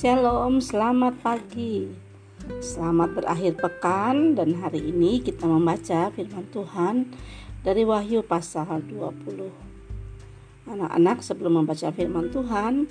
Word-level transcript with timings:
Shalom, 0.00 0.64
selamat 0.64 1.20
pagi. 1.20 1.84
Selamat 2.64 3.20
berakhir 3.20 3.52
pekan 3.60 4.32
dan 4.32 4.56
hari 4.56 4.88
ini 4.88 5.20
kita 5.20 5.44
membaca 5.44 6.08
firman 6.16 6.48
Tuhan 6.48 7.12
dari 7.60 7.84
Wahyu 7.84 8.24
pasal 8.24 8.80
20. 8.88 9.52
Anak-anak 10.72 11.20
sebelum 11.20 11.60
membaca 11.60 11.92
firman 11.92 12.32
Tuhan, 12.32 12.88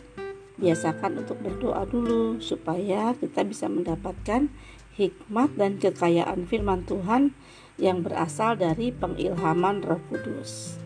biasakan 0.62 1.26
untuk 1.26 1.42
berdoa 1.42 1.82
dulu 1.90 2.38
supaya 2.46 3.18
kita 3.18 3.42
bisa 3.42 3.66
mendapatkan 3.66 4.54
hikmat 4.94 5.50
dan 5.58 5.82
kekayaan 5.82 6.46
firman 6.46 6.86
Tuhan 6.86 7.34
yang 7.82 8.06
berasal 8.06 8.54
dari 8.54 8.94
pengilhaman 8.94 9.82
Roh 9.82 10.06
Kudus. 10.14 10.78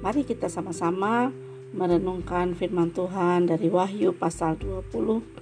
Mari 0.00 0.24
kita 0.24 0.48
sama-sama 0.48 1.28
merenungkan 1.76 2.56
firman 2.56 2.88
Tuhan 2.96 3.52
dari 3.52 3.68
Wahyu 3.68 4.16
pasal 4.16 4.56
20. 4.56 5.41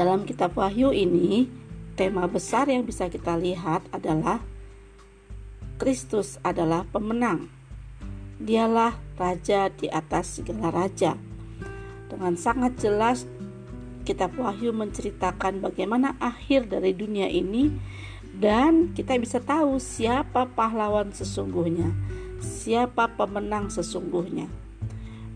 Dalam 0.00 0.24
kitab 0.24 0.56
Wahyu 0.56 0.96
ini, 0.96 1.44
tema 1.92 2.24
besar 2.24 2.72
yang 2.72 2.88
bisa 2.88 3.12
kita 3.12 3.36
lihat 3.36 3.84
adalah 3.92 4.40
Kristus 5.76 6.40
adalah 6.40 6.88
pemenang. 6.88 7.52
Dialah 8.40 8.96
raja 9.20 9.68
di 9.68 9.92
atas 9.92 10.40
segala 10.40 10.72
raja. 10.72 11.20
Dengan 12.08 12.32
sangat 12.40 12.80
jelas 12.80 13.28
kitab 14.08 14.40
Wahyu 14.40 14.72
menceritakan 14.72 15.60
bagaimana 15.60 16.16
akhir 16.16 16.72
dari 16.72 16.96
dunia 16.96 17.28
ini 17.28 17.68
dan 18.40 18.96
kita 18.96 19.20
bisa 19.20 19.36
tahu 19.36 19.76
siapa 19.76 20.48
pahlawan 20.48 21.12
sesungguhnya 21.12 21.92
siapa 22.40 23.04
pemenang 23.20 23.68
sesungguhnya. 23.68 24.48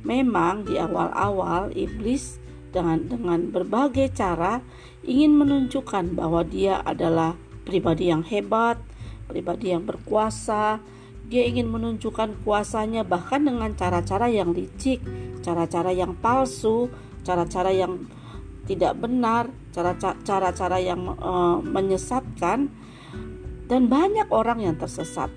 Memang 0.09 0.65
di 0.65 0.81
awal-awal 0.81 1.69
iblis 1.77 2.41
dengan 2.75 2.99
dengan 3.07 3.55
berbagai 3.55 4.11
cara 4.11 4.59
ingin 5.07 5.39
menunjukkan 5.39 6.19
bahwa 6.19 6.43
dia 6.43 6.83
adalah 6.83 7.39
pribadi 7.63 8.11
yang 8.11 8.27
hebat, 8.27 8.83
pribadi 9.31 9.71
yang 9.71 9.87
berkuasa. 9.87 10.83
Dia 11.25 11.49
ingin 11.49 11.73
menunjukkan 11.73 12.45
kuasanya 12.45 13.07
bahkan 13.07 13.49
dengan 13.49 13.73
cara-cara 13.73 14.29
yang 14.29 14.53
licik, 14.53 15.01
cara-cara 15.41 15.89
yang 15.95 16.13
palsu, 16.21 16.93
cara-cara 17.25 17.73
yang 17.73 18.05
tidak 18.69 19.01
benar, 19.01 19.49
cara-cara 19.73 20.77
yang 20.83 21.01
uh, 21.17 21.65
menyesatkan. 21.65 22.69
Dan 23.65 23.89
banyak 23.89 24.29
orang 24.29 24.61
yang 24.61 24.77
tersesat. 24.77 25.33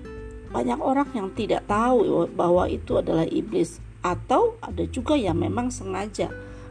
Banyak 0.52 0.80
orang 0.80 1.08
yang 1.16 1.32
tidak 1.32 1.64
tahu 1.64 2.28
bahwa 2.36 2.68
itu 2.68 3.00
adalah 3.00 3.24
iblis. 3.24 3.80
Atau 4.04 4.60
ada 4.60 4.84
juga 4.84 5.16
yang 5.16 5.40
memang 5.40 5.72
sengaja 5.72 6.28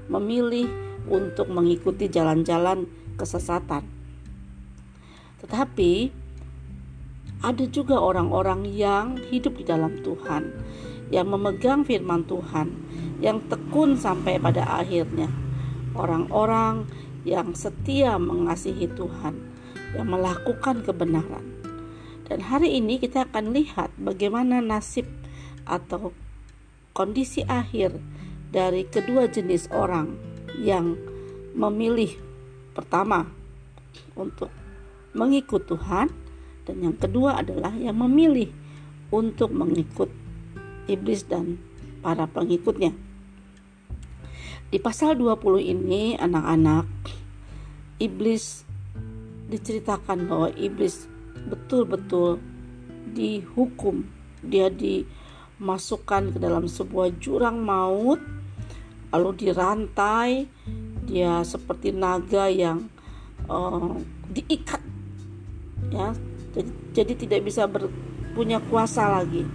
memilih 0.07 0.67
untuk 1.07 1.47
mengikuti 1.47 2.11
jalan-jalan 2.11 2.87
kesesatan. 3.15 3.87
Tetapi 5.43 6.11
ada 7.45 7.65
juga 7.69 8.01
orang-orang 8.01 8.65
yang 8.65 9.21
hidup 9.29 9.61
di 9.61 9.65
dalam 9.67 10.01
Tuhan, 10.01 10.49
yang 11.13 11.29
memegang 11.29 11.85
firman 11.85 12.25
Tuhan, 12.25 12.73
yang 13.21 13.45
tekun 13.45 13.95
sampai 13.95 14.41
pada 14.41 14.65
akhirnya. 14.81 15.29
Orang-orang 15.93 16.89
yang 17.25 17.53
setia 17.53 18.17
mengasihi 18.17 18.89
Tuhan, 18.89 19.37
yang 19.93 20.07
melakukan 20.09 20.81
kebenaran. 20.85 21.45
Dan 22.27 22.43
hari 22.43 22.75
ini 22.77 22.99
kita 22.99 23.29
akan 23.29 23.55
lihat 23.55 23.93
bagaimana 23.95 24.59
nasib 24.59 25.07
atau 25.63 26.11
kondisi 26.91 27.45
akhir 27.47 27.95
dari 28.51 28.87
kedua 28.87 29.27
jenis 29.27 29.67
orang 29.75 30.15
yang 30.57 30.95
memilih 31.57 32.15
pertama 32.71 33.27
untuk 34.13 34.53
mengikut 35.17 35.65
Tuhan 35.65 36.07
dan 36.67 36.75
yang 36.83 36.95
kedua 36.99 37.41
adalah 37.41 37.73
yang 37.73 37.97
memilih 37.97 38.51
untuk 39.09 39.49
mengikut 39.55 40.11
iblis 40.85 41.23
dan 41.25 41.57
para 42.03 42.27
pengikutnya. 42.27 42.91
Di 44.67 44.77
pasal 44.83 45.15
20 45.15 45.63
ini 45.63 46.19
anak-anak 46.19 46.87
iblis 48.03 48.67
diceritakan 49.47 50.27
bahwa 50.27 50.51
iblis 50.59 51.07
betul-betul 51.47 52.43
dihukum 53.15 54.03
dia 54.43 54.67
dimasukkan 54.67 56.35
ke 56.35 56.37
dalam 56.37 56.67
sebuah 56.67 57.15
jurang 57.23 57.63
maut 57.63 58.19
lalu 59.13 59.47
dirantai 59.47 60.47
dia 61.07 61.39
seperti 61.47 61.95
naga 61.95 62.51
yang 62.51 62.91
uh, 63.47 63.95
diikat 64.31 64.83
ya. 65.91 66.11
Jadi, 66.57 66.71
jadi 66.91 67.13
tidak 67.15 67.41
bisa 67.47 67.63
ber, 67.69 67.87
punya 68.35 68.59
kuasa 68.59 69.07
lagi. 69.07 69.45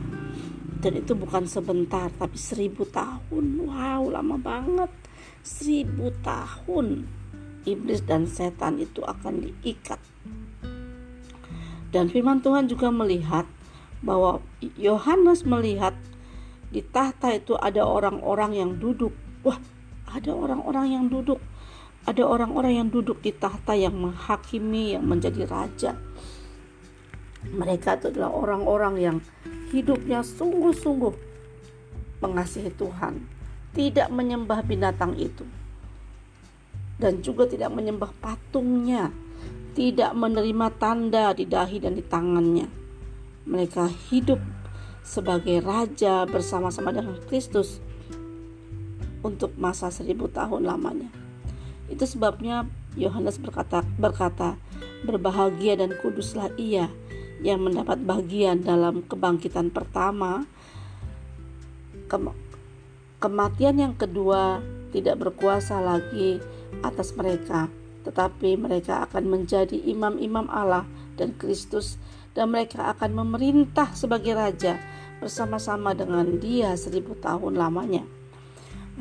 Dan 0.82 0.98
itu 0.98 1.14
bukan 1.14 1.46
sebentar 1.46 2.10
tapi 2.18 2.34
seribu 2.34 2.82
tahun. 2.88 3.68
Wow 3.68 4.10
lama 4.10 4.36
banget. 4.40 4.90
Seribu 5.42 6.10
tahun 6.22 7.06
iblis 7.62 8.02
dan 8.02 8.26
setan 8.26 8.82
itu 8.82 9.02
akan 9.06 9.46
diikat. 9.46 10.00
Dan 11.92 12.08
firman 12.08 12.40
Tuhan 12.40 12.66
juga 12.66 12.88
melihat 12.88 13.44
bahwa 14.02 14.42
Yohanes 14.80 15.46
melihat 15.46 15.94
di 16.72 16.80
tahta 16.80 17.36
itu 17.36 17.54
ada 17.54 17.84
orang-orang 17.84 18.56
yang 18.56 18.70
duduk. 18.80 19.12
Wah, 19.42 19.58
ada 20.10 20.30
orang-orang 20.30 20.86
yang 20.94 21.04
duduk. 21.10 21.42
Ada 22.02 22.26
orang-orang 22.26 22.82
yang 22.82 22.88
duduk 22.90 23.22
di 23.22 23.30
tahta 23.30 23.78
yang 23.78 23.94
menghakimi, 23.94 24.98
yang 24.98 25.06
menjadi 25.06 25.46
raja. 25.46 25.94
Mereka 27.46 27.98
itu 27.98 28.14
adalah 28.14 28.30
orang-orang 28.34 28.94
yang 28.98 29.16
hidupnya 29.70 30.22
sungguh-sungguh 30.22 31.14
mengasihi 32.22 32.70
Tuhan, 32.74 33.22
tidak 33.74 34.10
menyembah 34.14 34.62
binatang 34.62 35.18
itu, 35.18 35.42
dan 37.02 37.18
juga 37.18 37.50
tidak 37.50 37.74
menyembah 37.74 38.14
patungnya, 38.22 39.10
tidak 39.74 40.14
menerima 40.14 40.70
tanda 40.78 41.34
di 41.34 41.50
dahi 41.50 41.82
dan 41.82 41.98
di 41.98 42.04
tangannya. 42.06 42.70
Mereka 43.42 43.90
hidup 44.10 44.38
sebagai 45.02 45.58
raja 45.66 46.22
bersama-sama 46.30 46.94
dengan 46.94 47.18
Kristus 47.26 47.82
untuk 49.22 49.54
masa 49.56 49.88
seribu 49.88 50.28
tahun 50.28 50.66
lamanya. 50.66 51.10
Itu 51.88 52.04
sebabnya 52.06 52.66
Yohanes 52.94 53.38
berkata, 53.38 53.86
berkata, 53.96 54.58
berbahagia 55.02 55.78
dan 55.80 55.96
kuduslah 55.98 56.52
ia 56.60 56.90
yang 57.42 57.64
mendapat 57.64 57.98
bagian 58.02 58.62
dalam 58.62 59.02
kebangkitan 59.06 59.70
pertama. 59.72 60.46
Kem 62.06 62.30
kematian 63.22 63.78
yang 63.78 63.94
kedua 63.94 64.58
tidak 64.90 65.22
berkuasa 65.22 65.78
lagi 65.78 66.42
atas 66.82 67.14
mereka 67.14 67.70
tetapi 68.02 68.58
mereka 68.58 69.06
akan 69.06 69.30
menjadi 69.30 69.78
imam-imam 69.78 70.50
Allah 70.50 70.84
dan 71.14 71.34
Kristus 71.38 71.96
dan 72.34 72.50
mereka 72.50 72.90
akan 72.92 73.14
memerintah 73.24 73.94
sebagai 73.94 74.34
raja 74.34 74.78
bersama-sama 75.22 75.94
dengan 75.94 76.42
dia 76.42 76.74
seribu 76.74 77.14
tahun 77.14 77.54
lamanya. 77.54 78.02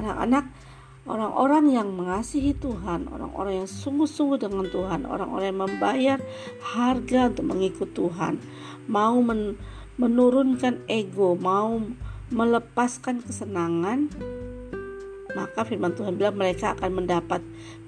Anak-anak, 0.02 0.50
orang-orang 1.06 1.74
yang 1.74 1.94
mengasihi 1.94 2.58
Tuhan, 2.58 3.06
orang-orang 3.10 3.66
yang 3.66 3.70
sungguh-sungguh 3.70 4.42
dengan 4.42 4.66
Tuhan, 4.66 5.06
orang-orang 5.06 5.48
yang 5.54 5.62
membayar 5.62 6.18
harga 6.62 7.30
untuk 7.30 7.46
mengikut 7.46 7.90
Tuhan, 7.94 8.42
mau 8.90 9.22
men 9.22 9.58
menurunkan 10.02 10.90
ego, 10.90 11.38
mau 11.38 11.78
melepaskan 12.34 13.22
kesenangan, 13.22 14.10
maka 15.34 15.64
firman 15.64 15.96
Tuhan 15.96 16.18
bilang 16.18 16.36
mereka 16.38 16.74
akan 16.78 17.04
mendapat 17.04 17.42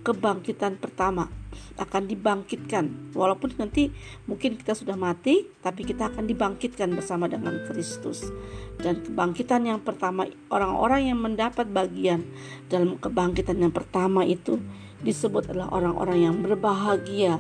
kebangkitan 0.04 0.78
pertama. 0.78 1.32
Akan 1.78 2.06
dibangkitkan. 2.06 3.14
Walaupun 3.14 3.58
nanti 3.58 3.90
mungkin 4.26 4.58
kita 4.58 4.74
sudah 4.78 4.98
mati 4.98 5.46
tapi 5.62 5.86
kita 5.86 6.10
akan 6.14 6.26
dibangkitkan 6.26 6.94
bersama 6.94 7.30
dengan 7.30 7.62
Kristus. 7.66 8.30
Dan 8.78 9.02
kebangkitan 9.02 9.66
yang 9.66 9.80
pertama 9.82 10.26
orang-orang 10.50 11.14
yang 11.14 11.20
mendapat 11.22 11.70
bagian 11.70 12.26
dalam 12.70 12.98
kebangkitan 12.98 13.58
yang 13.62 13.74
pertama 13.74 14.26
itu 14.26 14.58
disebut 15.02 15.52
adalah 15.52 15.70
orang-orang 15.74 16.18
yang 16.32 16.36
berbahagia 16.42 17.38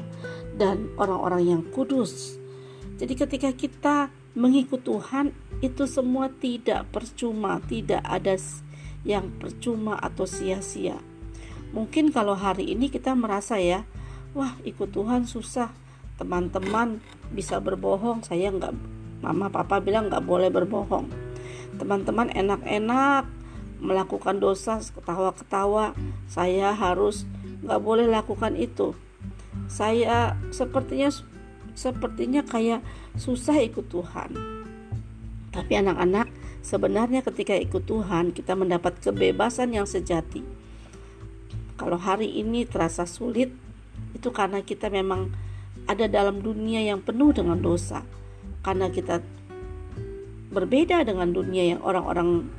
dan 0.57 0.93
orang-orang 0.99 1.57
yang 1.57 1.61
kudus. 1.73 2.37
Jadi 2.97 3.13
ketika 3.17 3.49
kita 3.53 3.95
mengikut 4.33 4.81
Tuhan 4.81 5.33
itu 5.61 5.85
semua 5.85 6.27
tidak 6.27 6.89
percuma 6.89 7.61
tidak 7.63 8.01
ada 8.03 8.35
yang 9.03 9.31
percuma 9.39 9.99
atau 9.99 10.23
sia-sia. 10.27 10.99
Mungkin 11.75 12.11
kalau 12.11 12.35
hari 12.35 12.71
ini 12.71 12.87
kita 12.87 13.15
merasa 13.15 13.59
ya, 13.59 13.83
wah 14.35 14.55
ikut 14.63 14.91
Tuhan 14.91 15.27
susah, 15.27 15.71
teman-teman 16.19 17.03
bisa 17.31 17.59
berbohong, 17.59 18.23
saya 18.23 18.51
nggak, 18.51 18.73
mama 19.23 19.51
papa 19.51 19.79
bilang 19.83 20.07
nggak 20.11 20.23
boleh 20.23 20.49
berbohong. 20.51 21.07
Teman-teman 21.75 22.29
enak-enak 22.29 23.25
melakukan 23.83 24.39
dosa 24.39 24.79
ketawa-ketawa 24.79 25.91
saya 26.31 26.71
harus 26.71 27.27
nggak 27.63 27.81
boleh 27.83 28.07
lakukan 28.07 28.55
itu 28.55 28.95
saya 29.67 30.39
sepertinya 30.55 31.11
sepertinya 31.75 32.41
kayak 32.47 32.79
susah 33.19 33.59
ikut 33.59 33.91
Tuhan 33.91 34.31
tapi 35.51 35.73
anak-anak 35.77 36.22
sebenarnya 36.73 37.21
ketika 37.21 37.53
ikut 37.53 37.85
Tuhan 37.85 38.33
kita 38.33 38.57
mendapat 38.57 38.97
kebebasan 38.97 39.77
yang 39.77 39.85
sejati 39.85 40.41
kalau 41.77 42.01
hari 42.01 42.41
ini 42.41 42.65
terasa 42.65 43.05
sulit 43.05 43.53
itu 44.17 44.33
karena 44.33 44.65
kita 44.65 44.89
memang 44.89 45.29
ada 45.85 46.09
dalam 46.09 46.41
dunia 46.41 46.81
yang 46.81 47.05
penuh 47.05 47.29
dengan 47.29 47.61
dosa 47.61 48.01
karena 48.65 48.89
kita 48.89 49.21
berbeda 50.49 51.05
dengan 51.05 51.29
dunia 51.29 51.77
yang 51.77 51.79
orang-orang 51.85 52.49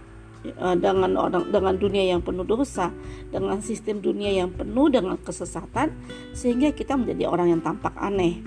eh, 0.47 0.77
dengan 0.79 1.15
orang 1.19 1.49
dengan 1.49 1.75
dunia 1.79 2.05
yang 2.15 2.21
penuh 2.21 2.43
dosa, 2.43 2.91
dengan 3.31 3.63
sistem 3.63 4.03
dunia 4.03 4.35
yang 4.35 4.51
penuh 4.51 4.91
dengan 4.91 5.17
kesesatan 5.17 5.95
sehingga 6.35 6.75
kita 6.75 6.99
menjadi 6.99 7.31
orang 7.31 7.57
yang 7.57 7.63
tampak 7.63 7.95
aneh. 7.97 8.43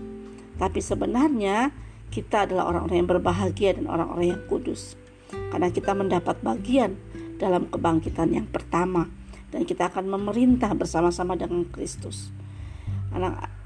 Tapi 0.60 0.84
sebenarnya 0.84 1.72
kita 2.12 2.46
adalah 2.46 2.70
orang-orang 2.76 2.98
yang 3.02 3.10
berbahagia 3.10 3.70
dan 3.80 3.88
orang-orang 3.88 4.36
yang 4.36 4.44
kudus. 4.46 5.07
Karena 5.48 5.70
kita 5.72 5.96
mendapat 5.96 6.40
bagian 6.44 7.00
dalam 7.38 7.70
kebangkitan 7.72 8.34
yang 8.34 8.48
pertama 8.50 9.08
dan 9.54 9.64
kita 9.64 9.88
akan 9.88 10.12
memerintah 10.12 10.74
bersama-sama 10.76 11.40
dengan 11.40 11.64
Kristus. 11.70 12.30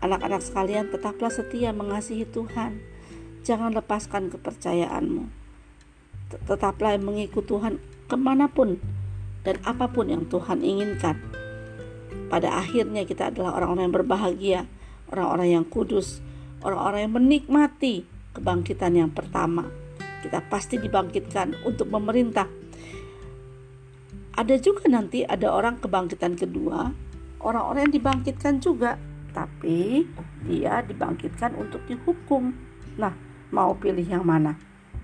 Anak-anak 0.02 0.42
sekalian 0.46 0.94
tetaplah 0.94 1.34
setia 1.34 1.74
mengasihi 1.74 2.30
Tuhan. 2.30 2.78
Jangan 3.42 3.74
lepaskan 3.74 4.30
kepercayaanmu 4.30 5.42
tetaplah 6.48 6.96
mengikut 6.96 7.44
Tuhan 7.44 7.84
ke 8.08 8.16
mana 8.16 8.48
pun 8.48 8.80
dan 9.44 9.60
apa 9.68 9.92
pun 9.92 10.08
yang 10.08 10.24
Tuhan 10.30 10.64
inginkan. 10.64 11.20
Pada 12.32 12.56
akhirnya 12.64 13.04
kita 13.04 13.34
adalah 13.34 13.60
orang-orang 13.60 13.92
yang 13.92 13.96
berbahagia, 13.96 14.60
orang-orang 15.12 15.48
yang 15.60 15.66
kudus, 15.68 16.24
orang-orang 16.64 17.08
yang 17.08 17.14
menikmati 17.20 18.08
kebangkitan 18.32 18.96
yang 18.96 19.12
pertama. 19.12 19.68
Kita 20.22 20.40
pasti 20.46 20.78
dibangkitkan 20.78 21.66
untuk 21.66 21.90
memerintah. 21.90 22.46
Ada 24.38 24.56
juga 24.62 24.88
nanti 24.88 25.28
ada 25.28 25.52
orang 25.52 25.82
kebangkitan 25.82 26.40
kedua, 26.40 26.94
orang-orang 27.44 27.90
yang 27.90 27.96
dibangkitkan 28.00 28.64
juga, 28.64 28.96
tapi 29.36 30.08
dia 30.48 30.86
dibangkitkan 30.86 31.58
untuk 31.60 31.84
dihukum. 31.90 32.56
Nah, 32.96 33.12
mau 33.52 33.76
pilih 33.76 34.06
yang 34.06 34.24
mana? 34.24 34.56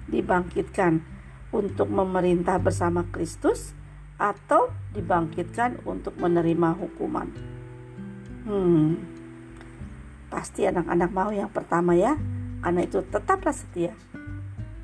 Dibangkitkan 0.08 1.04
untuk 1.52 1.92
memerintah 1.92 2.56
bersama 2.62 3.04
Kristus 3.12 3.76
atau 4.18 4.74
dibangkitkan 4.96 5.86
untuk 5.86 6.18
menerima 6.18 6.74
hukuman. 6.74 7.28
Hmm, 8.48 8.96
pasti 10.32 10.64
anak-anak 10.66 11.10
mau 11.12 11.30
yang 11.36 11.52
pertama 11.52 11.94
ya, 11.94 12.16
karena 12.64 12.82
itu 12.84 13.04
tetaplah 13.06 13.54
setia. 13.54 13.94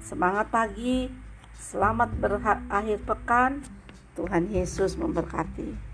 Semangat 0.03 0.51
pagi, 0.51 1.07
selamat 1.55 2.19
berakhir 2.19 3.00
pekan, 3.07 3.63
Tuhan 4.19 4.51
Yesus 4.51 5.00
memberkati. 5.00 5.93